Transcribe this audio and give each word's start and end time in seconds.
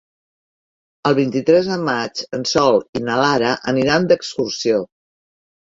El 1.09 1.15
vint-i-tres 1.19 1.69
de 1.73 1.77
maig 1.91 2.23
en 2.39 2.47
Sol 2.53 2.81
i 2.95 3.03
na 3.11 3.21
Lara 3.27 3.55
aniran 3.75 4.11
d'excursió. 4.15 4.85